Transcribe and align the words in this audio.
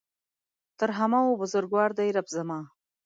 تر 0.79 0.89
همه 0.99 1.19
ؤ 1.29 1.31
بزرګوار 1.41 1.89
دی 1.97 2.07
رب 2.17 2.27
زما 2.35 2.59